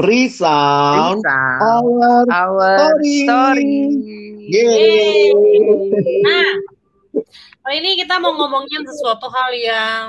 [0.00, 3.28] Resound, our, our story.
[3.28, 3.76] story.
[4.40, 5.28] Yeay.
[6.24, 6.50] Nah,
[7.60, 10.04] kali ini kita mau ngomongin sesuatu hal yang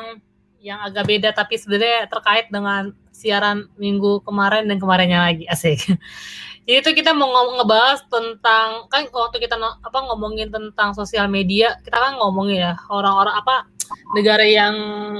[0.64, 5.84] yang agak beda tapi sebenarnya terkait dengan siaran minggu kemarin dan kemarinnya lagi asik.
[6.64, 11.76] Jadi itu kita mau ngomong ngebahas tentang kan waktu kita apa ngomongin tentang sosial media,
[11.84, 13.68] kita kan ngomongin ya orang-orang apa
[14.16, 14.76] negara yang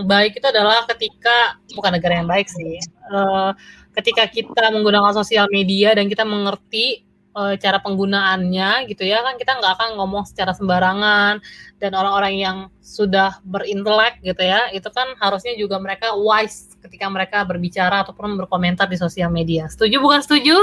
[0.08, 2.80] baik itu adalah ketika bukan negara yang baik sih.
[3.12, 3.52] Uh,
[3.94, 7.06] ketika kita menggunakan sosial media dan kita mengerti
[7.38, 11.42] uh, cara penggunaannya gitu ya kan kita nggak akan ngomong secara sembarangan.
[11.82, 17.44] Dan orang-orang yang sudah berintelek gitu ya itu kan harusnya juga mereka wise ketika mereka
[17.44, 19.68] berbicara ataupun berkomentar di sosial media.
[19.68, 20.58] Setuju bukan setuju?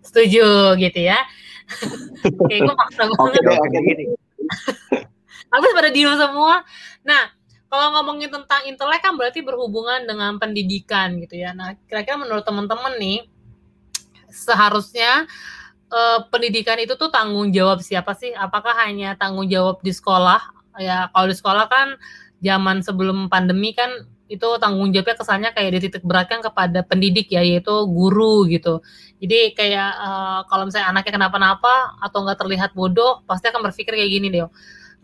[0.00, 1.20] Setuju gitu ya.
[2.48, 3.42] Kayak gue maksa banget.
[3.44, 4.06] okay, okay,
[5.54, 6.64] habis pada diem semua.
[7.04, 7.22] Nah
[7.74, 12.94] kalau ngomongin tentang intelek kan berarti berhubungan dengan pendidikan gitu ya nah kira-kira menurut teman-teman
[13.02, 13.26] nih
[14.30, 15.26] seharusnya
[15.94, 18.34] uh, pendidikan itu tuh tanggung jawab siapa sih?
[18.34, 20.42] Apakah hanya tanggung jawab di sekolah?
[20.82, 21.94] Ya kalau di sekolah kan
[22.42, 27.72] zaman sebelum pandemi kan itu tanggung jawabnya kesannya kayak dititik beratkan kepada pendidik ya yaitu
[27.86, 28.82] guru gitu.
[29.22, 34.10] Jadi kayak uh, kalau misalnya anaknya kenapa-napa atau nggak terlihat bodoh pasti akan berpikir kayak
[34.10, 34.50] gini deh.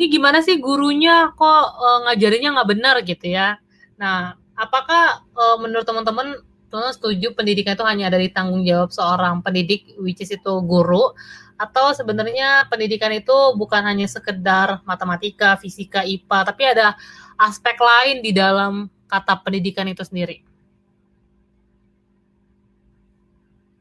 [0.01, 3.61] Ini gimana sih gurunya kok uh, ngajarinnya nggak benar gitu ya.
[4.01, 6.41] Nah, apakah uh, menurut teman-teman
[6.73, 11.13] teman setuju pendidikan itu hanya dari tanggung jawab seorang pendidik which is itu guru
[11.61, 16.97] atau sebenarnya pendidikan itu bukan hanya sekedar matematika, fisika, IPA, tapi ada
[17.37, 20.41] aspek lain di dalam kata pendidikan itu sendiri.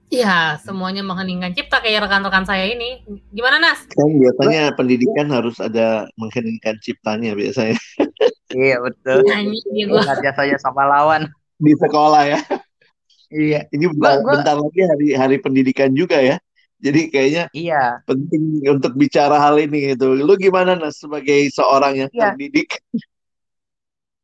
[0.09, 3.05] Iya, semuanya mengheningkan cipta kayak rekan-rekan saya ini.
[3.29, 3.85] Gimana Nas?
[3.85, 7.77] Kan biasanya pendidikan harus ada mengheningkan ciptanya biasanya.
[8.57, 9.21] iya betul.
[9.21, 10.01] Nyanyi gue.
[10.01, 11.29] Biasanya sama lawan
[11.61, 12.39] di sekolah ya.
[13.29, 16.41] Iya, ini bentar, gua, bentar lagi hari hari pendidikan juga ya.
[16.79, 20.09] Jadi kayaknya iya penting untuk bicara hal ini itu.
[20.17, 22.33] Lu gimana Nas sebagai seorang yang iya.
[22.33, 22.81] terdidik?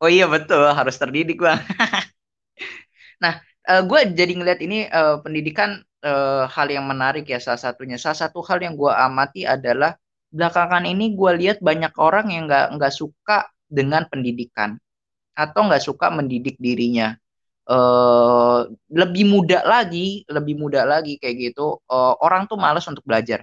[0.02, 1.62] Oh iya betul, harus terdidik bang.
[3.22, 7.60] nah, uh, eh, gue jadi ngeliat ini uh, pendidikan uh, hal yang menarik ya salah
[7.60, 7.98] satunya.
[7.98, 9.98] Salah satu hal yang gue amati adalah
[10.30, 14.78] belakangan ini gue lihat banyak orang yang nggak nggak suka dengan pendidikan
[15.36, 17.14] atau nggak suka mendidik dirinya
[17.70, 23.42] uh, lebih muda lagi, lebih muda lagi kayak gitu, uh, orang tuh males untuk belajar.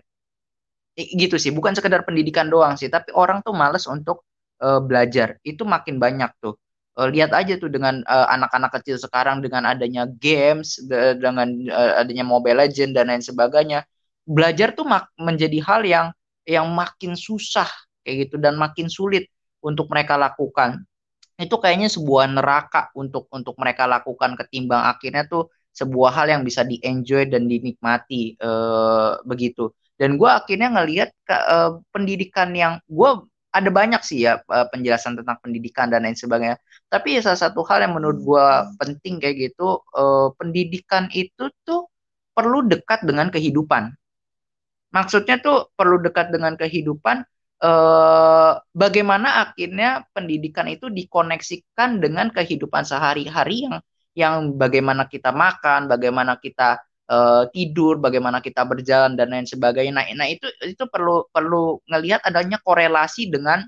[0.93, 4.29] gitu sih, bukan sekedar pendidikan doang sih, tapi orang tuh males untuk
[4.61, 5.41] uh, belajar.
[5.41, 6.53] Itu makin banyak tuh.
[6.93, 10.77] Uh, lihat aja tuh dengan anak-anak uh, kecil sekarang dengan adanya games,
[11.17, 13.81] dengan uh, adanya Mobile Legend dan lain sebagainya,
[14.29, 14.85] belajar tuh
[15.17, 16.07] menjadi hal yang
[16.45, 17.65] yang makin susah
[18.03, 19.25] kayak gitu dan makin sulit
[19.63, 20.85] untuk mereka lakukan.
[21.39, 26.61] Itu kayaknya sebuah neraka untuk untuk mereka lakukan ketimbang akhirnya tuh sebuah hal yang bisa
[26.61, 29.73] di enjoy dan dinikmati uh, begitu.
[29.97, 33.11] Dan gue akhirnya ngelihat uh, pendidikan yang gue
[33.53, 36.57] ada banyak sih ya uh, penjelasan tentang pendidikan dan lain sebagainya.
[36.89, 38.47] Tapi ya salah satu hal yang menurut gue
[38.81, 41.85] penting kayak gitu uh, pendidikan itu tuh
[42.33, 43.93] perlu dekat dengan kehidupan.
[44.93, 47.25] Maksudnya tuh perlu dekat dengan kehidupan
[47.65, 53.77] eh, bagaimana akhirnya pendidikan itu dikoneksikan dengan kehidupan sehari-hari yang
[54.13, 56.77] yang bagaimana kita makan, bagaimana kita
[57.09, 59.93] uh, tidur, bagaimana kita berjalan dan lain sebagainya.
[59.95, 63.63] Nah, nah itu itu perlu perlu ngelihat adanya korelasi dengan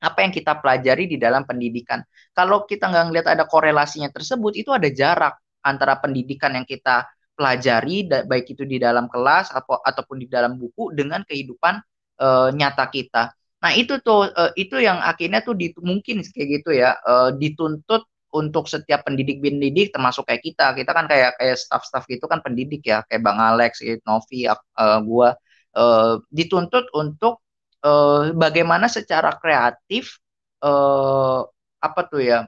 [0.00, 2.00] apa yang kita pelajari di dalam pendidikan.
[2.32, 7.04] Kalau kita nggak ngelihat ada korelasinya tersebut, itu ada jarak antara pendidikan yang kita
[7.36, 11.80] pelajari, baik itu di dalam kelas atau ataupun di dalam buku dengan kehidupan
[12.20, 13.32] uh, nyata kita.
[13.60, 18.08] Nah itu tuh uh, itu yang akhirnya tuh di, mungkin kayak gitu ya uh, dituntut
[18.34, 20.72] untuk setiap pendidik-pendidik termasuk kayak kita.
[20.78, 23.02] Kita kan kayak kayak staff-staff gitu kan pendidik ya.
[23.06, 25.34] Kayak Bang Alex, Novi, uh, gua.
[25.70, 27.46] Uh, dituntut untuk
[27.86, 30.18] uh, bagaimana secara kreatif
[30.66, 31.46] uh,
[31.78, 32.38] apa tuh ya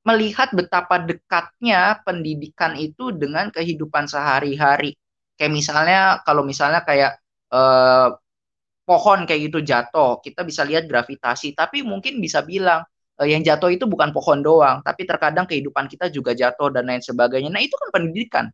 [0.00, 4.96] melihat betapa dekatnya pendidikan itu dengan kehidupan sehari-hari.
[5.36, 7.20] Kayak misalnya kalau misalnya kayak
[7.52, 8.16] uh,
[8.88, 12.90] pohon kayak gitu jatuh, kita bisa lihat gravitasi, tapi mungkin bisa bilang eh,
[13.28, 17.52] yang jatuh itu bukan pohon doang, tapi terkadang kehidupan kita juga jatuh dan lain sebagainya.
[17.52, 18.44] Nah, itu kan pendidikan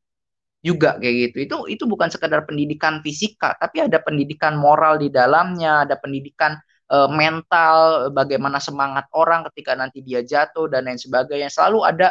[0.64, 1.36] juga kayak gitu.
[1.46, 6.58] Itu itu bukan sekedar pendidikan fisika, tapi ada pendidikan moral di dalamnya, ada pendidikan
[6.90, 11.46] uh, mental, bagaimana semangat orang ketika nanti dia jatuh dan lain sebagainya.
[11.52, 12.08] Selalu ada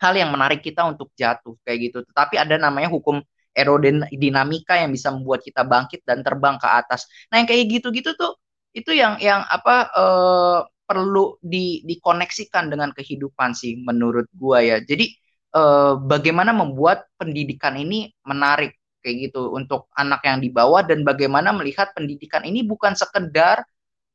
[0.00, 1.98] hal yang menarik kita untuk jatuh kayak gitu.
[2.08, 3.20] Tetapi ada namanya hukum
[3.54, 7.06] aerodinamika yang bisa membuat kita bangkit dan terbang ke atas.
[7.30, 8.34] Nah, yang kayak gitu-gitu tuh
[8.74, 14.76] itu yang yang apa uh, perlu di dikoneksikan dengan kehidupan sih menurut gua ya.
[14.84, 15.10] Jadi
[15.56, 21.52] uh, bagaimana membuat pendidikan ini menarik kayak gitu untuk anak yang di bawah dan bagaimana
[21.52, 23.60] melihat pendidikan ini bukan sekedar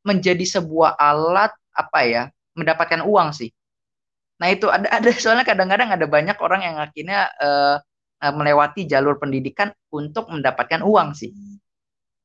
[0.02, 2.24] menjadi sebuah alat apa ya
[2.58, 3.50] mendapatkan uang sih.
[4.42, 7.78] Nah itu ada ada soalnya kadang-kadang ada banyak orang yang akhirnya uh,
[8.20, 11.32] melewati jalur pendidikan untuk mendapatkan uang sih.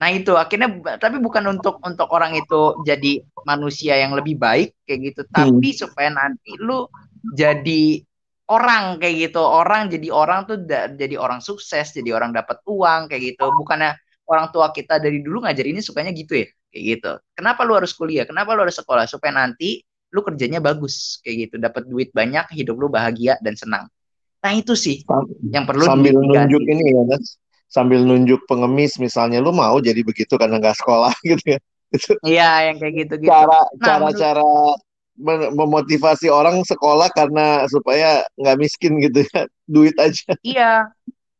[0.02, 0.68] Nah itu akhirnya
[0.98, 5.32] tapi bukan untuk untuk orang itu jadi manusia yang lebih baik kayak gitu, hmm.
[5.32, 6.88] tapi supaya nanti lu
[7.32, 8.02] jadi
[8.50, 9.40] orang kayak gitu.
[9.40, 13.46] Orang jadi orang tuh jadi orang sukses jadi orang dapat uang kayak gitu.
[13.54, 13.94] Bukannya
[14.26, 17.12] orang tua kita dari dulu ngajar ini sukanya gitu ya kayak gitu.
[17.38, 18.26] Kenapa lu harus kuliah?
[18.26, 19.06] Kenapa lu harus sekolah?
[19.06, 19.78] Supaya nanti
[20.10, 21.54] lu kerjanya bagus kayak gitu.
[21.62, 23.86] Dapat duit banyak hidup lu bahagia dan senang.
[24.44, 25.00] Nah itu sih
[25.48, 27.40] yang perlu sambil nunjuk ini ya Nas
[27.74, 31.10] sambil nunjuk pengemis misalnya lu mau jadi begitu karena nggak sekolah?
[31.26, 31.60] Gitu ya.
[32.26, 34.18] Iya yang kayak gitu gitu cara nah, cara menurut...
[34.18, 34.50] cara
[35.54, 39.46] memotivasi orang sekolah karena supaya nggak miskin gitu ya.
[39.74, 40.26] Duit aja.
[40.42, 40.90] Iya.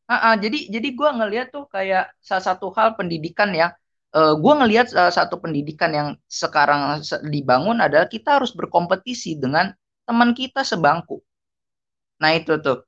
[0.07, 3.75] Uh -uh, jadi jadi gue ngelihat tuh kayak salah satu hal pendidikan ya.
[4.15, 9.75] Uh, eh, gue ngelihat salah satu pendidikan yang sekarang dibangun adalah kita harus berkompetisi dengan
[10.07, 11.19] teman kita sebangku.
[12.23, 12.87] Nah itu tuh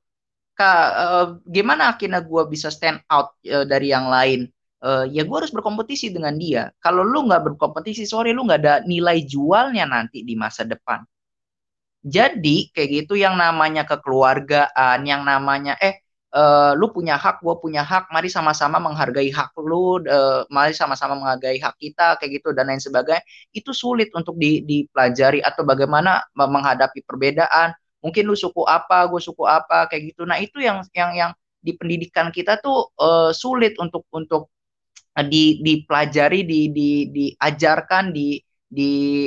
[0.57, 4.49] Kak, uh, gimana akhirnya gue bisa stand out uh, dari yang lain
[4.83, 6.69] uh, ya gue harus berkompetisi dengan dia.
[6.81, 11.01] Kalau lu nggak berkompetisi, sorry lu nggak ada nilai jualnya nanti di masa depan.
[12.07, 15.99] Jadi kayak gitu yang namanya kekeluargaan, yang namanya eh
[16.31, 21.17] uh, lu punya hak, gue punya hak, mari sama-sama menghargai hak lu, uh, mari sama-sama
[21.19, 23.23] menghargai hak kita kayak gitu dan lain sebagainya.
[23.51, 27.75] Itu sulit untuk di, dipelajari atau bagaimana menghadapi perbedaan.
[28.03, 30.23] Mungkin lu suku apa, gue suku apa kayak gitu.
[30.23, 34.53] Nah itu yang yang yang di pendidikan kita tuh uh, sulit untuk untuk
[35.17, 38.37] di dipelajari di di diajarkan di
[38.69, 39.25] di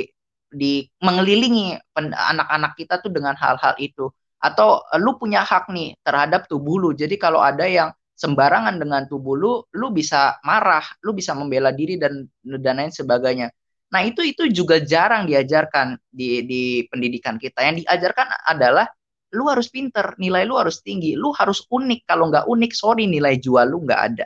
[0.51, 4.07] di mengelilingi anak-anak kita tuh dengan hal-hal itu.
[4.41, 6.89] Atau lu punya hak nih terhadap tubuh lu.
[6.97, 11.97] Jadi kalau ada yang sembarangan dengan tubuh lu lu bisa marah lu bisa membela diri
[11.97, 12.29] dan
[12.61, 13.49] dan lain sebagainya
[13.91, 17.61] nah itu itu juga jarang diajarkan di di pendidikan kita.
[17.67, 18.87] Yang diajarkan adalah
[19.35, 21.15] lu harus pinter nilai lu harus tinggi.
[21.15, 22.07] Lu harus unik.
[22.07, 24.25] Kalau nggak unik sorry nilai jual lu nggak ada.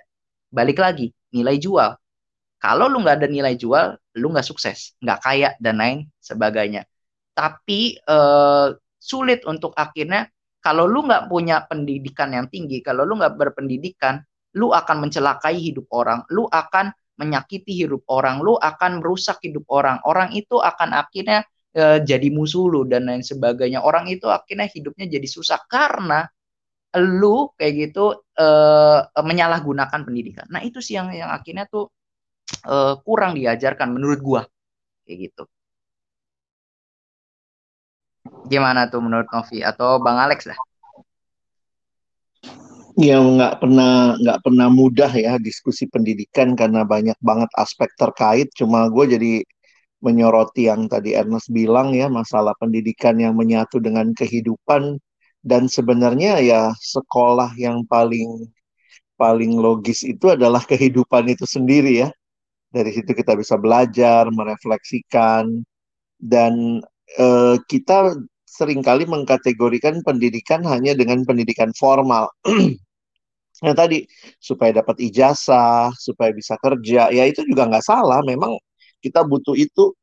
[0.54, 1.92] Balik lagi nilai jual.
[2.62, 6.88] Kalau lu nggak ada nilai jual, lu nggak sukses, nggak kaya dan lain sebagainya.
[7.36, 10.26] Tapi eh, sulit untuk akhirnya
[10.66, 14.18] kalau lu nggak punya pendidikan yang tinggi, kalau lu nggak berpendidikan,
[14.58, 20.00] lu akan mencelakai hidup orang, lu akan menyakiti hidup orang, lu akan merusak hidup orang.
[20.04, 23.80] Orang itu akan akhirnya e, jadi musuh lu dan lain sebagainya.
[23.84, 26.28] Orang itu akhirnya hidupnya jadi susah karena
[26.96, 30.48] lu kayak gitu uh, menyalahgunakan pendidikan.
[30.48, 31.92] Nah itu sih yang yang akhirnya tuh
[32.68, 34.42] uh, kurang diajarkan menurut gua
[35.04, 35.44] kayak gitu.
[38.48, 40.58] Gimana tuh menurut Novi atau Bang Alex lah?
[42.96, 48.48] Ya nggak pernah nggak pernah mudah ya diskusi pendidikan karena banyak banget aspek terkait.
[48.56, 49.32] Cuma gue jadi
[50.00, 54.96] menyoroti yang tadi Ernest bilang ya masalah pendidikan yang menyatu dengan kehidupan.
[55.44, 58.48] Dan sebenarnya ya sekolah yang paling
[59.20, 62.10] paling logis itu adalah kehidupan itu sendiri ya.
[62.72, 65.68] Dari situ kita bisa belajar merefleksikan.
[66.16, 66.80] Dan
[67.20, 68.16] eh, kita
[68.48, 72.32] sering kali mengkategorikan pendidikan hanya dengan pendidikan formal
[73.64, 74.04] Nah tadi
[74.42, 78.20] supaya dapat ijazah, supaya bisa kerja, ya itu juga nggak salah.
[78.26, 78.58] Memang
[79.00, 79.96] kita butuh itu,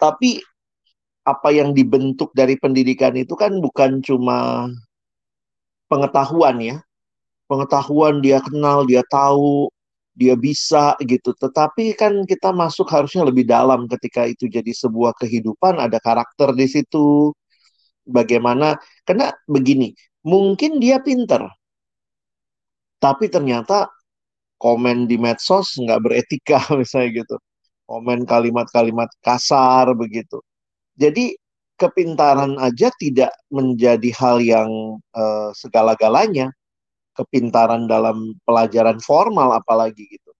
[0.00, 0.40] tapi
[1.26, 4.70] apa yang dibentuk dari pendidikan itu kan bukan cuma
[5.90, 6.76] pengetahuan ya.
[7.50, 9.70] Pengetahuan dia kenal, dia tahu,
[10.16, 11.30] dia bisa gitu.
[11.36, 16.66] Tetapi kan kita masuk harusnya lebih dalam ketika itu jadi sebuah kehidupan, ada karakter di
[16.70, 17.32] situ.
[18.06, 18.78] Bagaimana?
[19.06, 19.90] Karena begini,
[20.26, 21.42] mungkin dia pinter,
[23.06, 23.86] tapi ternyata
[24.58, 27.36] komen di medsos nggak beretika misalnya gitu.
[27.86, 30.42] Komen kalimat-kalimat kasar begitu.
[30.98, 31.38] Jadi
[31.78, 34.70] kepintaran aja tidak menjadi hal yang
[35.14, 36.50] uh, segala-galanya.
[37.16, 40.32] Kepintaran dalam pelajaran formal apalagi gitu.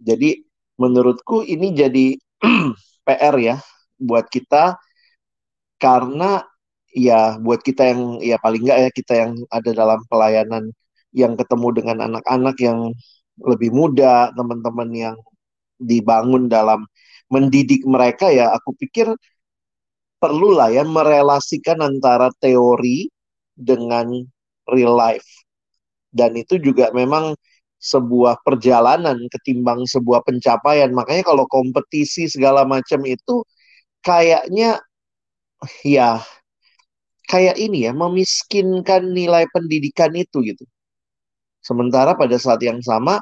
[0.00, 0.46] Jadi
[0.80, 2.16] menurutku ini jadi
[3.06, 3.56] PR ya
[4.00, 4.80] buat kita
[5.76, 6.40] karena
[6.96, 10.72] ya buat kita yang ya paling enggak ya kita yang ada dalam pelayanan
[11.16, 12.92] yang ketemu dengan anak-anak yang
[13.40, 15.16] lebih muda, teman-teman yang
[15.80, 16.84] dibangun dalam
[17.32, 19.08] mendidik mereka ya aku pikir
[20.20, 23.08] perlulah ya merelasikan antara teori
[23.56, 24.12] dengan
[24.68, 25.26] real life.
[26.12, 27.36] Dan itu juga memang
[27.76, 30.90] sebuah perjalanan ketimbang sebuah pencapaian.
[30.92, 33.44] Makanya kalau kompetisi segala macam itu
[34.00, 34.80] kayaknya
[35.84, 36.20] ya
[37.26, 40.64] kayak ini ya, memiskinkan nilai pendidikan itu gitu.
[41.66, 43.18] Sementara pada saat yang sama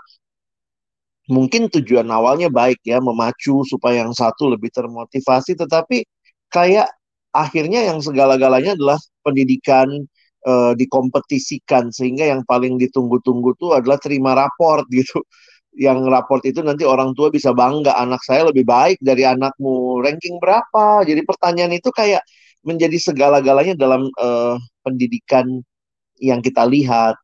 [1.32, 6.04] mungkin tujuan awalnya baik ya, memacu supaya yang satu lebih termotivasi, tetapi
[6.52, 6.92] kayak
[7.32, 9.88] akhirnya yang segala-galanya adalah pendidikan
[10.44, 15.24] uh, dikompetisikan sehingga yang paling ditunggu-tunggu tuh adalah terima raport gitu.
[15.74, 20.38] Yang raport itu nanti orang tua bisa bangga anak saya lebih baik dari anakmu ranking
[20.38, 21.02] berapa.
[21.02, 22.22] Jadi pertanyaan itu kayak
[22.62, 24.54] menjadi segala-galanya dalam uh,
[24.86, 25.44] pendidikan
[26.22, 27.18] yang kita lihat.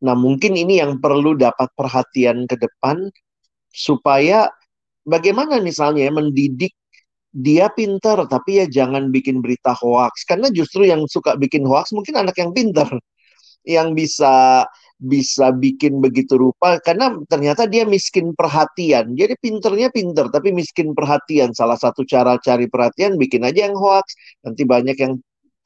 [0.00, 3.08] Nah, mungkin ini yang perlu dapat perhatian ke depan
[3.70, 4.48] supaya
[5.04, 6.72] bagaimana misalnya ya mendidik
[7.30, 12.18] dia pintar tapi ya jangan bikin berita hoax karena justru yang suka bikin hoax mungkin
[12.18, 12.90] anak yang pintar
[13.62, 14.66] yang bisa
[15.00, 19.16] bisa bikin begitu rupa karena ternyata dia miskin perhatian.
[19.16, 21.56] Jadi pinternya pinter tapi miskin perhatian.
[21.56, 24.12] Salah satu cara cari perhatian bikin aja yang hoax.
[24.44, 25.16] Nanti banyak yang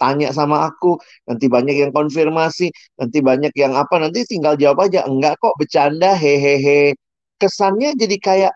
[0.00, 0.98] tanya sama aku,
[1.28, 2.70] nanti banyak yang konfirmasi,
[3.00, 5.06] nanti banyak yang apa, nanti tinggal jawab aja.
[5.08, 6.94] Enggak kok bercanda hehehe.
[7.40, 8.52] Kesannya jadi kayak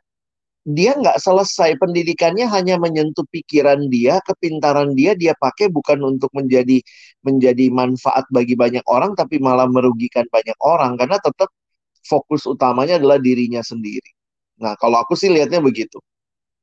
[0.69, 6.85] dia nggak selesai pendidikannya hanya menyentuh pikiran dia, kepintaran dia dia pakai bukan untuk menjadi
[7.25, 11.49] menjadi manfaat bagi banyak orang tapi malah merugikan banyak orang karena tetap
[12.05, 14.11] fokus utamanya adalah dirinya sendiri.
[14.61, 15.99] Nah, kalau aku sih lihatnya begitu.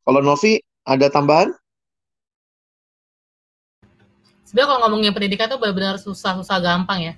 [0.05, 1.49] Kalau Novi ada tambahan?
[4.55, 7.13] Sebenarnya kalau ngomongin pendidikan itu benar-benar susah-susah gampang ya.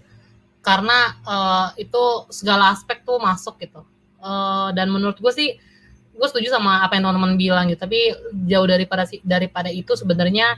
[0.66, 3.86] Karena uh, itu segala aspek tuh masuk gitu.
[4.18, 5.62] Uh, dan menurut gue sih
[6.18, 8.10] gue setuju sama apa yang teman-teman bilang gitu tapi
[8.50, 10.58] jauh daripada daripada itu sebenarnya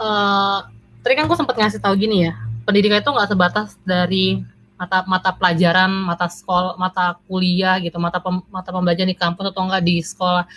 [0.00, 0.64] uh,
[1.04, 2.32] tadi kan gue sempat ngasih tahu gini ya
[2.64, 4.40] pendidikan itu nggak sebatas dari
[4.80, 9.68] mata mata pelajaran mata sekolah mata kuliah gitu mata pem, mata pembelajaran di kampus atau
[9.68, 10.48] enggak di sekolah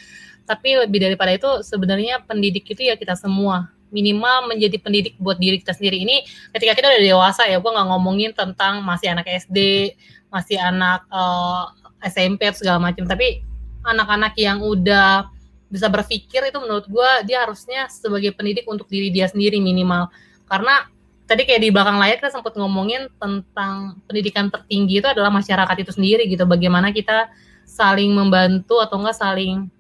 [0.48, 5.60] tapi lebih daripada itu sebenarnya pendidik itu ya kita semua minimal menjadi pendidik buat diri
[5.60, 6.02] kita sendiri.
[6.02, 6.24] Ini
[6.56, 9.92] ketika kita udah dewasa ya gue nggak ngomongin tentang masih anak SD
[10.32, 11.70] masih anak uh,
[12.00, 13.04] eh, SMP segala macam.
[13.06, 13.44] Tapi
[13.84, 15.28] anak-anak yang udah
[15.72, 20.08] bisa berpikir itu menurut gue dia harusnya sebagai pendidik untuk diri dia sendiri minimal.
[20.48, 20.88] Karena
[21.28, 25.92] tadi kayak di belakang layar kita sempat ngomongin tentang pendidikan tertinggi itu adalah masyarakat itu
[25.96, 26.44] sendiri gitu.
[26.48, 27.32] Bagaimana kita
[27.68, 29.72] saling membantu atau enggak saling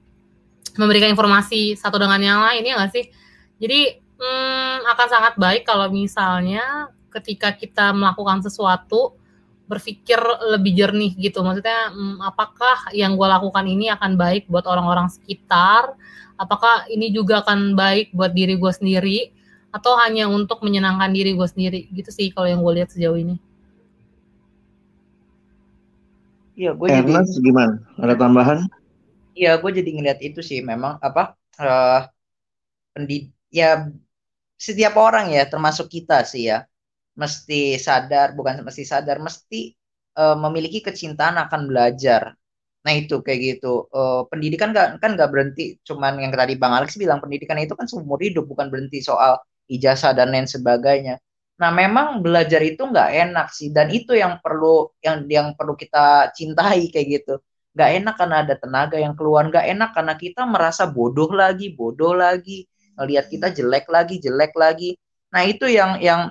[0.79, 3.05] memberikan informasi satu dengan yang lain ya nggak sih
[3.61, 9.13] jadi hmm, akan sangat baik kalau misalnya ketika kita melakukan sesuatu
[9.69, 10.17] berpikir
[10.51, 11.45] lebih jernih gitu.
[11.45, 15.93] Maksudnya hmm, apakah yang gue lakukan ini akan baik buat orang-orang sekitar?
[16.41, 19.19] Apakah ini juga akan baik buat diri gue sendiri?
[19.71, 21.87] Atau hanya untuk menyenangkan diri gue sendiri?
[21.93, 23.37] Gitu sih kalau yang gue lihat sejauh ini.
[26.57, 27.79] Iya, gue jadi gimana?
[27.95, 28.59] Ada tambahan?
[29.37, 32.11] Iya, gue jadi ngeliat itu sih memang apa uh,
[32.91, 33.91] pendid ya
[34.55, 36.63] setiap orang ya termasuk kita sih ya.
[37.11, 39.75] Mesti sadar bukan mesti sadar mesti
[40.15, 42.33] uh, memiliki kecintaan akan belajar.
[42.85, 43.91] Nah itu kayak gitu.
[43.93, 45.77] Uh, pendidikan gak, kan nggak berhenti.
[45.85, 49.37] Cuman yang tadi bang Alex bilang pendidikan itu kan seumur hidup bukan berhenti soal
[49.69, 51.19] ijazah dan lain sebagainya.
[51.61, 53.69] Nah memang belajar itu nggak enak sih.
[53.75, 57.33] Dan itu yang perlu yang yang perlu kita cintai kayak gitu.
[57.75, 59.45] Nggak enak karena ada tenaga yang keluar.
[59.51, 62.65] Nggak enak karena kita merasa bodoh lagi bodoh lagi
[63.01, 64.93] ngelihat kita jelek lagi jelek lagi.
[65.33, 66.29] Nah itu yang yang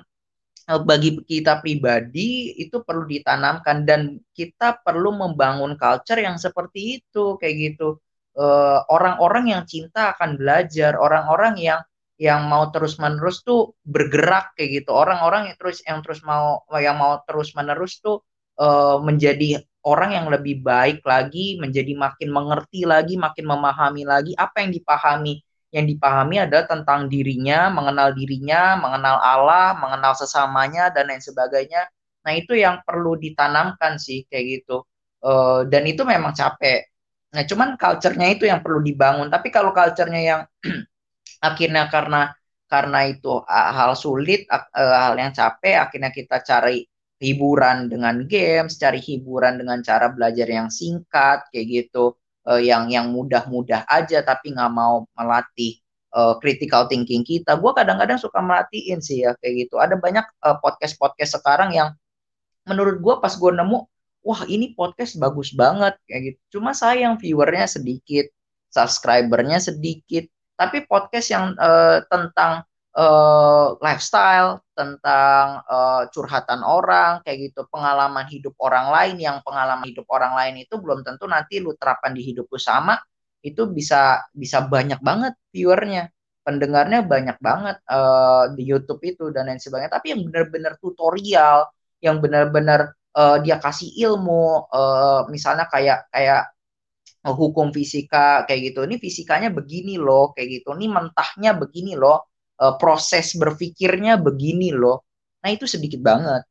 [0.71, 7.35] Eh, bagi kita pribadi itu perlu ditanamkan dan kita perlu membangun culture yang seperti itu
[7.41, 7.97] kayak gitu.
[8.37, 11.81] Eh, orang-orang yang cinta akan belajar orang-orang yang
[12.21, 14.91] yang mau terus menerus tuh bergerak kayak gitu.
[14.93, 18.21] Orang-orang yang terus yang terus mau yang mau terus menerus tuh
[18.61, 24.61] uh, menjadi orang yang lebih baik lagi menjadi makin mengerti lagi makin memahami lagi apa
[24.61, 31.23] yang dipahami yang dipahami adalah tentang dirinya, mengenal dirinya, mengenal Allah, mengenal sesamanya dan lain
[31.23, 31.87] sebagainya.
[32.27, 34.83] Nah itu yang perlu ditanamkan sih kayak gitu.
[35.23, 36.91] Uh, dan itu memang capek.
[37.31, 39.31] Nah cuman culture-nya itu yang perlu dibangun.
[39.31, 40.41] Tapi kalau culture-nya yang
[41.49, 42.35] akhirnya karena
[42.67, 46.83] karena itu hal sulit, uh, hal yang capek, akhirnya kita cari
[47.21, 52.17] hiburan dengan games, cari hiburan dengan cara belajar yang singkat kayak gitu
[52.47, 55.81] uh, yang yang mudah-mudah aja tapi nggak mau melatih
[56.15, 57.57] uh, critical thinking kita.
[57.57, 59.79] Gue kadang-kadang suka melatihin sih ya kayak gitu.
[59.81, 61.95] Ada banyak uh, podcast-podcast sekarang yang
[62.67, 63.79] menurut gue pas gue nemu,
[64.21, 66.59] wah ini podcast bagus banget kayak gitu.
[66.59, 68.29] Cuma sayang viewernya sedikit,
[68.69, 70.27] subscribernya sedikit.
[70.59, 72.61] Tapi podcast yang uh, tentang
[72.93, 80.09] uh, lifestyle, tentang uh, curhatan orang, kayak gitu, pengalaman hidup orang lain yang pengalaman hidup
[80.09, 82.97] orang lain itu belum tentu nanti lu terapkan di hidup lu sama,
[83.45, 86.09] itu bisa bisa banyak banget viewernya.
[86.41, 89.93] pendengarnya banyak banget uh, di YouTube itu dan lain sebagainya.
[89.93, 91.69] Tapi yang benar-benar tutorial
[92.01, 96.49] yang benar-benar uh, dia kasih ilmu uh, misalnya kayak kayak
[97.21, 98.89] hukum fisika kayak gitu.
[98.89, 100.73] Ini fisikanya begini loh kayak gitu.
[100.73, 102.30] Ini mentahnya begini loh
[102.61, 105.01] uh, proses berpikirnya begini loh.
[105.41, 106.45] Nah itu sedikit banget.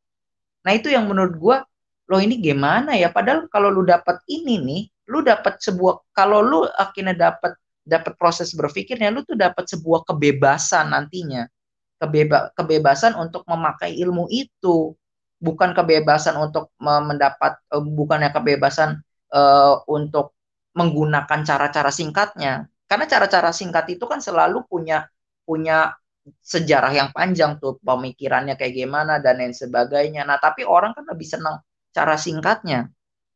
[0.66, 1.56] Nah itu yang menurut gue
[2.10, 3.14] loh ini gimana ya?
[3.14, 8.54] Padahal kalau lu dapat ini nih lu dapat sebuah kalau lu akhirnya dapat dapat proses
[8.54, 11.46] berpikirnya lu tuh dapat sebuah kebebasan nantinya.
[12.00, 14.96] Kebeba kebebasan untuk memakai ilmu itu.
[15.40, 19.00] Bukan kebebasan untuk mendapat uh, bukannya kebebasan
[19.32, 20.36] uh, untuk
[20.76, 22.68] menggunakan cara-cara singkatnya.
[22.84, 25.08] Karena cara-cara singkat itu kan selalu punya
[25.50, 25.98] punya
[26.38, 31.26] sejarah yang panjang tuh pemikirannya kayak gimana dan lain sebagainya nah tapi orang kan lebih
[31.26, 31.58] senang
[31.90, 32.86] cara singkatnya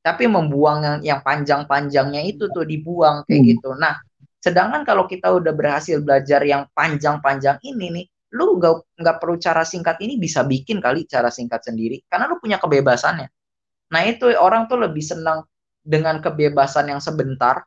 [0.04, 3.50] tapi membuang yang yang panjang-panjangnya itu tuh dibuang kayak hmm.
[3.56, 3.73] gitu.
[3.80, 3.97] Nah,
[4.37, 8.06] sedangkan kalau kita udah berhasil belajar yang panjang-panjang ini nih,
[8.37, 12.37] lu nggak nggak perlu cara singkat ini bisa bikin kali cara singkat sendiri karena lu
[12.37, 13.33] punya kebebasannya.
[13.97, 15.49] Nah, itu orang tuh lebih senang
[15.80, 17.64] dengan kebebasan yang sebentar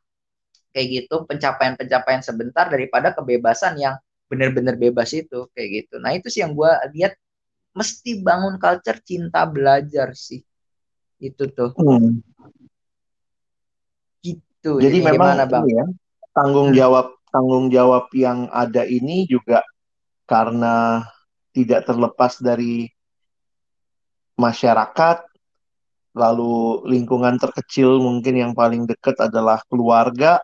[0.77, 5.95] kayak gitu, pencapaian-pencapaian sebentar daripada kebebasan yang benar-benar bebas itu kayak gitu.
[6.03, 7.15] Nah, itu sih yang gue lihat
[7.77, 10.41] mesti bangun culture cinta belajar sih
[11.21, 12.25] itu tuh hmm.
[14.25, 15.85] gitu jadi, jadi memang bang ya,
[16.33, 16.77] tanggung hmm.
[16.77, 19.61] jawab tanggung jawab yang ada ini juga
[20.25, 21.05] karena
[21.53, 22.89] tidak terlepas dari
[24.37, 25.25] masyarakat
[26.17, 30.41] lalu lingkungan terkecil mungkin yang paling dekat adalah keluarga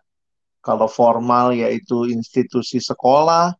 [0.62, 3.58] kalau formal yaitu institusi sekolah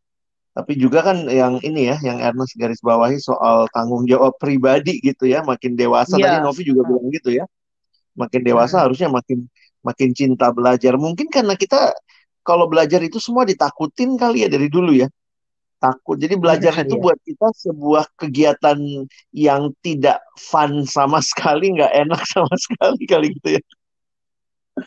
[0.54, 5.26] tapi juga kan yang ini ya, yang Ernest garis bawahi soal tanggung jawab pribadi gitu
[5.26, 6.14] ya, makin dewasa.
[6.14, 6.38] Yeah.
[6.38, 7.44] Tadi Novi juga bilang gitu ya,
[8.14, 8.84] makin dewasa hmm.
[8.86, 9.50] harusnya makin
[9.82, 10.94] makin cinta belajar.
[10.94, 11.90] Mungkin karena kita
[12.46, 15.10] kalau belajar itu semua ditakutin kali ya dari dulu ya,
[15.82, 16.22] takut.
[16.22, 17.02] Jadi belajar ya, itu ya.
[17.02, 18.78] buat kita sebuah kegiatan
[19.34, 23.62] yang tidak fun sama sekali, nggak enak sama sekali kali gitu ya.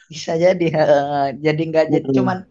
[0.07, 0.67] Bisa jadi,
[1.43, 2.47] jadi nggak jadi cuman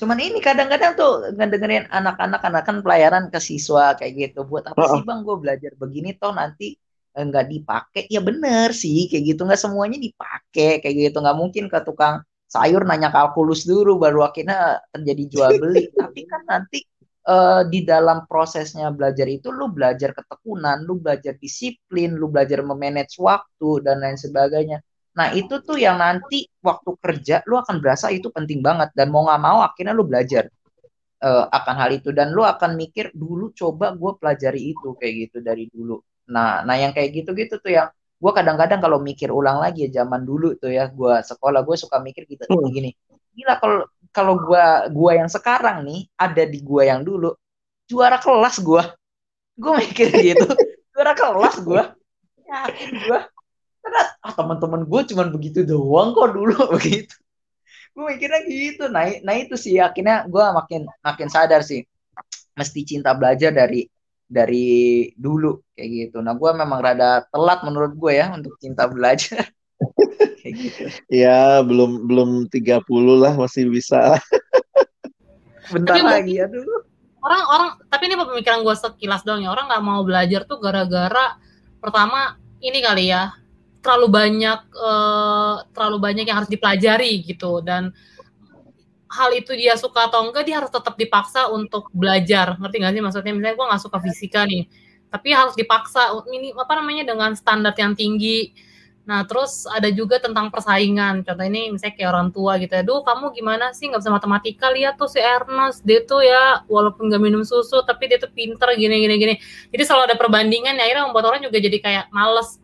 [0.00, 4.48] cuman ini kadang-kadang tuh ngedengerin anak-anak anak kan pelayaran ke siswa kayak gitu.
[4.48, 6.74] Buat apa sih bang gue belajar begini toh nanti
[7.12, 8.02] nggak dipakai?
[8.08, 9.40] Ya bener sih kayak gitu.
[9.44, 11.16] Nggak semuanya dipakai kayak gitu.
[11.20, 15.84] Nggak mungkin ke tukang sayur nanya kalkulus dulu baru akhirnya terjadi jual beli.
[16.00, 16.78] Tapi kan nanti
[17.28, 23.20] uh, di dalam prosesnya belajar itu lu belajar ketekunan lu belajar disiplin lu belajar memanage
[23.20, 24.80] waktu dan lain sebagainya
[25.16, 28.94] Nah itu tuh yang nanti waktu kerja lu akan berasa itu penting banget.
[28.94, 30.46] Dan mau nggak mau akhirnya lu belajar
[31.22, 32.10] uh, akan hal itu.
[32.14, 35.98] Dan lu akan mikir dulu coba gue pelajari itu kayak gitu dari dulu.
[36.30, 37.88] Nah, nah yang kayak gitu-gitu tuh yang
[38.20, 42.04] gue kadang-kadang kalau mikir ulang lagi ya zaman dulu tuh ya gue sekolah gue suka
[42.04, 42.68] mikir gitu hmm.
[42.68, 42.92] gini
[43.32, 43.80] gila kalau
[44.12, 47.32] kalau gue gua yang sekarang nih ada di gue yang dulu
[47.88, 48.82] juara kelas gue
[49.60, 50.46] gue mikir gitu.
[50.96, 51.82] Juara kelas gue
[52.50, 53.20] yakin gue
[54.24, 56.56] ah, teman-teman gue cuman begitu doang kok dulu.
[56.76, 57.14] Begitu.
[57.90, 58.84] Gue mikirnya gitu.
[58.86, 61.82] Nah, nah itu sih akhirnya gue makin makin sadar sih.
[62.54, 63.88] Mesti cinta belajar dari
[64.30, 66.22] dari dulu kayak gitu.
[66.22, 69.50] Nah gue memang rada telat menurut gue ya untuk cinta belajar.
[70.40, 70.82] Kayak gitu.
[71.10, 72.84] Ya belum belum 30
[73.18, 74.16] lah masih bisa.
[75.74, 76.86] Bentar tapi lagi ya dulu
[77.20, 79.50] orang-orang tapi ini pemikiran gue sekilas dong ya.
[79.50, 81.36] Orang nggak mau belajar tuh gara-gara
[81.82, 83.39] pertama ini kali ya
[83.80, 87.64] terlalu banyak uh, terlalu banyak yang harus dipelajari gitu.
[87.64, 87.92] Dan
[89.10, 92.56] hal itu dia suka atau enggak dia harus tetap dipaksa untuk belajar.
[92.60, 93.02] Ngerti nggak sih?
[93.02, 94.64] Maksudnya misalnya gue nggak suka fisika nih
[95.10, 98.54] tapi harus dipaksa ini apa namanya dengan standar yang tinggi.
[99.10, 101.26] Nah terus ada juga tentang persaingan.
[101.26, 103.90] Contoh ini misalnya kayak orang tua gitu ya duh kamu gimana sih?
[103.90, 104.66] Nggak bisa matematika.
[104.70, 108.70] Lihat tuh si Ernest dia tuh ya walaupun nggak minum susu tapi dia tuh pinter
[108.78, 109.34] gini gini gini.
[109.74, 112.62] Jadi selalu ada perbandingan ya akhirnya membuat orang juga jadi kayak males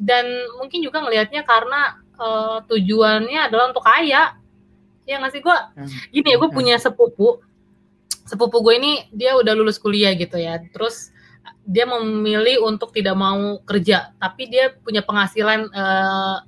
[0.00, 0.24] dan
[0.56, 4.32] mungkin juga ngelihatnya karena uh, tujuannya adalah untuk kaya.
[5.04, 5.44] Ya nggak sih?
[5.44, 5.88] Gue hmm.
[6.08, 6.56] gini ya gue hmm.
[6.56, 7.44] punya sepupu.
[8.24, 10.56] Sepupu gue ini dia udah lulus kuliah gitu ya.
[10.72, 11.12] Terus
[11.68, 14.16] dia memilih untuk tidak mau kerja.
[14.16, 16.40] Tapi dia punya penghasilan uh,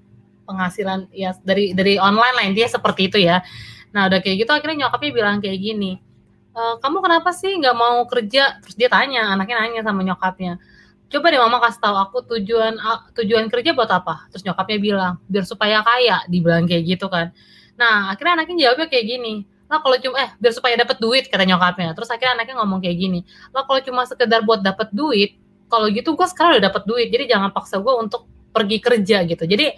[0.49, 3.45] penghasilan ya dari dari online lain dia seperti itu ya.
[3.93, 6.01] Nah udah kayak gitu akhirnya nyokapnya bilang kayak gini
[6.53, 8.61] e, kamu kenapa sih nggak mau kerja?
[8.65, 10.57] Terus dia tanya anaknya nanya sama nyokapnya
[11.13, 12.81] coba deh mama kasih tahu aku tujuan
[13.15, 14.27] tujuan kerja buat apa?
[14.33, 17.31] Terus nyokapnya bilang biar supaya kaya dibilang kayak gitu kan.
[17.77, 19.35] Nah akhirnya anaknya jawabnya kayak gini
[19.69, 21.93] lah kalau cuma eh biar supaya dapat duit kata nyokapnya.
[21.93, 23.21] Terus akhirnya anaknya ngomong kayak gini
[23.53, 25.37] lah kalau cuma sekedar buat dapat duit
[25.69, 29.45] kalau gitu gue sekarang udah dapat duit jadi jangan paksa gue untuk pergi kerja gitu.
[29.49, 29.73] Jadi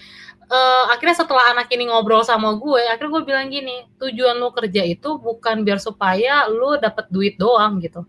[0.49, 4.83] uh, akhirnya setelah anak ini ngobrol sama gue, akhirnya gue bilang gini, tujuan lu kerja
[4.85, 8.05] itu bukan biar supaya lu dapat duit doang gitu.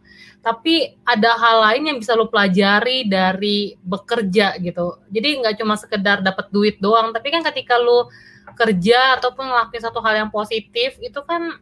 [0.46, 5.02] Tapi ada hal lain yang bisa lu pelajari dari bekerja gitu.
[5.10, 8.08] Jadi nggak cuma sekedar dapat duit doang, tapi kan ketika lu
[8.56, 11.60] kerja ataupun ngelakuin satu hal yang positif itu kan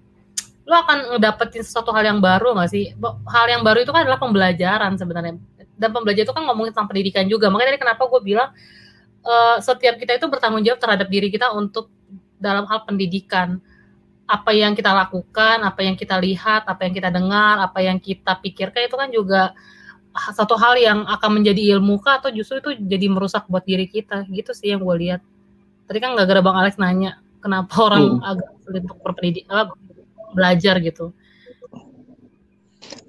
[0.64, 2.96] lu akan ngedapetin sesuatu hal yang baru nggak sih?
[3.28, 5.36] Hal yang baru itu kan adalah pembelajaran sebenarnya.
[5.76, 7.52] Dan pembelajaran itu kan ngomongin tentang pendidikan juga.
[7.52, 8.52] Makanya tadi kenapa gue bilang
[9.24, 11.90] uh, setiap kita itu bertanggung jawab terhadap diri kita untuk
[12.38, 13.64] dalam hal pendidikan
[14.24, 18.40] apa yang kita lakukan, apa yang kita lihat, apa yang kita dengar, apa yang kita
[18.40, 19.42] pikirkan itu kan juga
[20.14, 24.30] satu hal yang akan menjadi ilmu kah atau justru itu jadi merusak buat diri kita
[24.30, 25.22] gitu sih yang gue lihat.
[25.90, 28.30] Tadi kan gak gara Bang Alex nanya kenapa orang hmm.
[28.30, 29.74] agak sulit untuk berpendidikan
[30.32, 31.12] belajar gitu.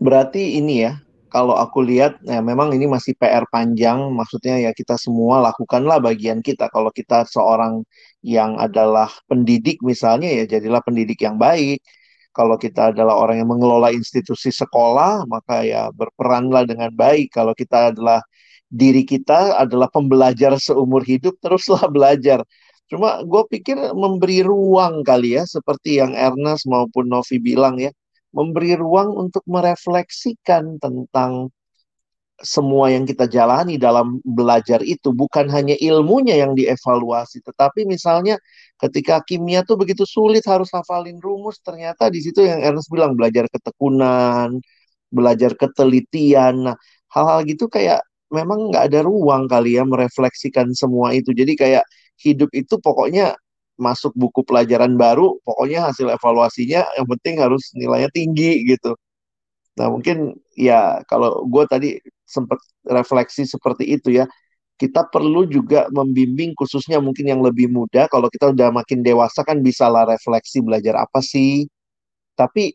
[0.00, 1.03] Berarti ini ya
[1.34, 6.38] kalau aku lihat ya memang ini masih PR panjang maksudnya ya kita semua lakukanlah bagian
[6.46, 6.70] kita.
[6.70, 7.82] Kalau kita seorang
[8.22, 11.82] yang adalah pendidik misalnya ya jadilah pendidik yang baik.
[12.30, 17.34] Kalau kita adalah orang yang mengelola institusi sekolah maka ya berperanlah dengan baik.
[17.34, 18.22] Kalau kita adalah
[18.70, 22.46] diri kita adalah pembelajar seumur hidup teruslah belajar.
[22.86, 27.90] Cuma gue pikir memberi ruang kali ya seperti yang Ernest maupun Novi bilang ya
[28.34, 31.54] memberi ruang untuk merefleksikan tentang
[32.42, 35.14] semua yang kita jalani dalam belajar itu.
[35.14, 38.36] Bukan hanya ilmunya yang dievaluasi tetapi misalnya
[38.82, 43.46] ketika kimia tuh begitu sulit harus hafalin rumus ternyata di situ yang Ernest bilang belajar
[43.50, 44.58] ketekunan
[45.14, 46.66] belajar ketelitian.
[46.70, 46.76] Nah
[47.14, 48.02] hal-hal gitu kayak
[48.34, 51.30] memang nggak ada ruang kali ya merefleksikan semua itu.
[51.30, 51.84] Jadi kayak
[52.18, 53.34] hidup itu pokoknya
[53.78, 58.94] masuk buku pelajaran baru, pokoknya hasil evaluasinya yang penting harus nilainya tinggi gitu.
[59.78, 61.88] Nah mungkin ya kalau gue tadi
[62.26, 64.26] sempat refleksi seperti itu ya,
[64.78, 68.06] kita perlu juga membimbing khususnya mungkin yang lebih muda.
[68.10, 71.66] Kalau kita udah makin dewasa kan bisa lah refleksi belajar apa sih.
[72.38, 72.74] Tapi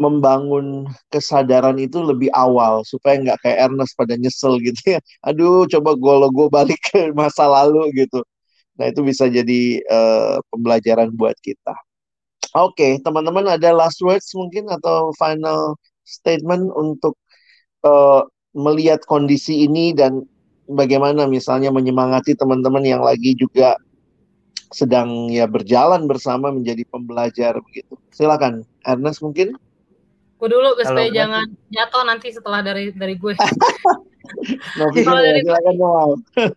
[0.00, 5.00] membangun kesadaran itu lebih awal supaya nggak kayak Ernest pada nyesel gitu ya.
[5.28, 8.24] Aduh, coba gue gue balik ke masa lalu gitu.
[8.82, 11.70] Nah, itu bisa jadi uh, pembelajaran buat kita.
[12.58, 17.14] Oke, okay, teman-teman ada last words mungkin atau final statement untuk
[17.86, 18.26] uh,
[18.58, 20.26] melihat kondisi ini dan
[20.66, 23.78] bagaimana misalnya menyemangati teman-teman yang lagi juga
[24.74, 27.94] sedang ya berjalan bersama menjadi pembelajar begitu.
[28.10, 29.54] Silakan, Ernest mungkin.
[30.42, 33.38] Gue dulu supaya jangan jatuh nanti setelah dari dari gue.
[35.06, 35.58] kalau dari gue,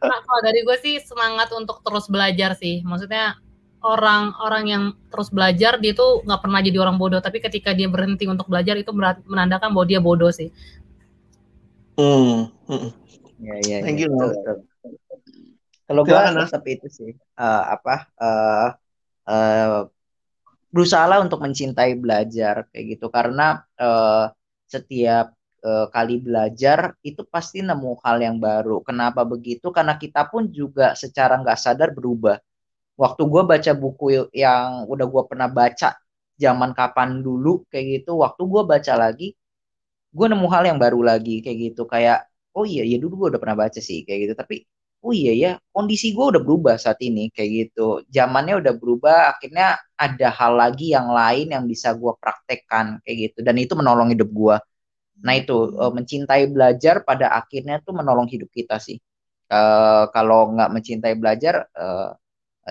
[0.01, 2.81] nah, kalau dari gue sih semangat untuk terus belajar sih.
[2.81, 3.37] Maksudnya
[3.85, 7.21] orang-orang yang terus belajar dia tuh nggak pernah jadi orang bodoh.
[7.21, 8.89] Tapi ketika dia berhenti untuk belajar itu
[9.29, 10.49] menandakan bahwa dia bodoh sih.
[11.95, 12.49] Hmm.
[12.67, 12.89] hmm.
[13.35, 14.15] Ya, ya, Thank ya, you.
[15.85, 18.69] Kalau gue tetap itu sih uh, apa uh,
[19.29, 19.85] uh,
[20.73, 24.33] berusaha untuk mencintai belajar kayak gitu karena uh,
[24.65, 25.34] setiap
[25.65, 28.79] uh, kali belajar itu pasti nemu hal yang baru.
[28.87, 29.73] Kenapa begitu?
[29.73, 32.37] Karena kita pun juga secara nggak sadar berubah.
[33.01, 35.97] Waktu gue baca buku yang udah gue pernah baca
[36.39, 39.27] zaman kapan dulu kayak gitu, waktu gue baca lagi,
[40.15, 41.83] gue nemu hal yang baru lagi kayak gitu.
[41.89, 44.55] Kayak oh iya ya dulu gue udah pernah baca sih kayak gitu, tapi
[45.05, 49.77] oh iya ya kondisi gue udah berubah saat ini kayak gitu zamannya udah berubah akhirnya
[49.93, 54.29] ada hal lagi yang lain yang bisa gue praktekkan kayak gitu dan itu menolong hidup
[54.33, 54.55] gue
[55.23, 58.99] Nah itu uh, mencintai belajar pada akhirnya tuh menolong hidup kita sih.
[59.45, 62.17] Uh, kalau nggak mencintai belajar, uh,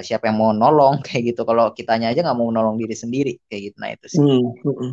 [0.03, 1.47] siapa yang mau nolong kayak gitu?
[1.47, 3.77] Kalau kitanya aja nggak mau menolong diri sendiri kayak gitu.
[3.81, 4.21] Nah itu sih.
[4.21, 4.53] Hmm.
[4.61, 4.93] hmm, hmm.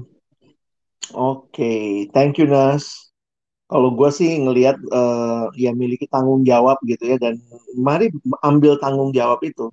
[1.11, 1.83] Oke, okay.
[2.15, 3.11] thank you Nas.
[3.67, 7.39] Kalau gue sih ngelihat uh, ya miliki tanggung jawab gitu ya dan
[7.75, 8.11] mari
[8.43, 9.71] ambil tanggung jawab itu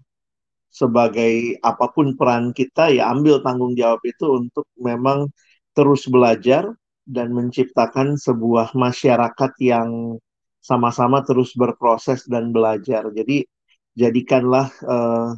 [0.70, 5.26] sebagai apa pun peran kita ya ambil tanggung jawab itu untuk memang
[5.74, 6.70] terus belajar
[7.08, 10.20] dan menciptakan sebuah masyarakat yang
[10.60, 13.08] sama-sama terus berproses dan belajar.
[13.08, 13.48] Jadi
[13.96, 15.32] jadikanlah uh,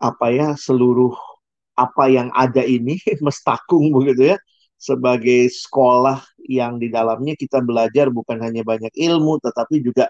[0.00, 1.12] apa ya seluruh
[1.76, 4.36] apa yang ada ini mestakung begitu ya
[4.78, 10.06] sebagai sekolah yang di dalamnya kita belajar bukan hanya banyak ilmu tetapi juga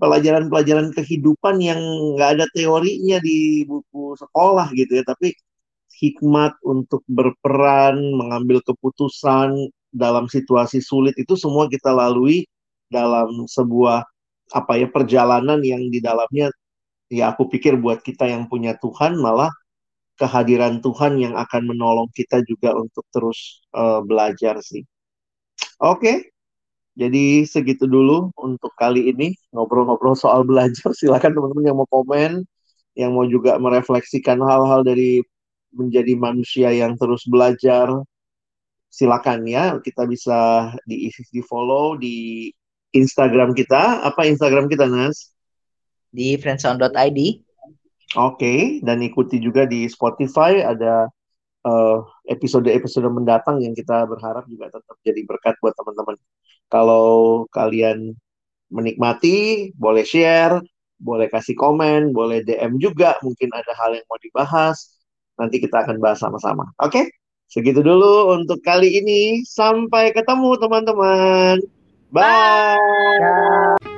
[0.00, 1.80] pelajaran-pelajaran kehidupan yang
[2.16, 5.36] nggak ada teorinya di buku sekolah gitu ya tapi
[6.00, 12.46] hikmat untuk berperan, mengambil keputusan dalam situasi sulit itu semua kita lalui
[12.88, 14.06] dalam sebuah
[14.50, 16.50] apa ya perjalanan yang di dalamnya
[17.10, 19.50] ya aku pikir buat kita yang punya Tuhan malah
[20.18, 24.84] kehadiran Tuhan yang akan menolong kita juga untuk terus uh, belajar sih.
[25.80, 26.00] Oke.
[26.00, 26.16] Okay.
[26.98, 30.92] Jadi segitu dulu untuk kali ini ngobrol-ngobrol soal belajar.
[30.98, 32.44] Silakan teman-teman yang mau komen
[32.98, 35.22] yang mau juga merefleksikan hal-hal dari
[35.70, 37.90] menjadi manusia yang terus belajar,
[38.90, 39.78] silakan ya.
[39.78, 42.50] Kita bisa di di follow di
[42.90, 44.02] Instagram kita.
[44.02, 45.30] Apa Instagram kita, Nas?
[46.10, 46.90] Di friendsound.id.
[46.90, 47.38] Oke,
[48.18, 48.60] okay.
[48.82, 51.06] dan ikuti juga di Spotify ada
[51.62, 56.18] eh, episode-episode uh, mendatang yang kita berharap juga tetap jadi berkat buat teman-teman.
[56.66, 58.18] Kalau kalian
[58.66, 60.58] menikmati, boleh share,
[60.98, 64.99] boleh kasih komen, boleh DM juga, mungkin ada hal yang mau dibahas.
[65.40, 66.68] Nanti kita akan bahas sama-sama.
[66.84, 67.08] Oke?
[67.48, 69.40] Segitu dulu untuk kali ini.
[69.48, 71.56] Sampai ketemu teman-teman.
[72.12, 72.76] Bye.
[72.76, 73.89] Bye.